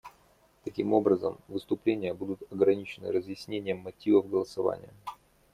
Таким 0.63 0.93
образом, 0.93 1.37
выступления 1.47 2.15
будут 2.15 2.41
ограничены 2.51 3.11
разъяснением 3.11 3.77
мотивов 3.81 4.27
голосования. 4.27 4.95